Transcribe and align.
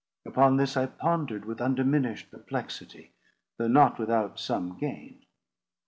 Upon 0.25 0.57
this 0.57 0.75
I 0.75 0.87
pondered 0.87 1.45
with 1.45 1.61
undiminished 1.61 2.31
perplexity, 2.31 3.13
though 3.59 3.67
not 3.67 3.99
without 3.99 4.39
some 4.39 4.79
gain. 4.79 5.27